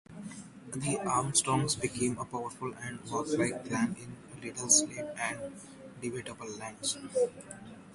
The 0.73 0.97
Armstrongs 1.07 1.75
became 1.75 2.17
a 2.17 2.25
powerful 2.25 2.73
and 2.73 2.99
warlike 3.03 3.65
clan 3.67 3.95
in 3.99 4.41
Liddesdale 4.41 5.13
and 5.15 5.53
the 6.01 6.09
Debatable 6.09 6.49
Lands. 6.57 6.97